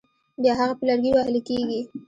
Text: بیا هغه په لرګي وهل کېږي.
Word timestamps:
بیا 0.41 0.53
هغه 0.59 0.73
په 0.79 0.83
لرګي 0.87 1.11
وهل 1.13 1.35
کېږي. 1.47 1.79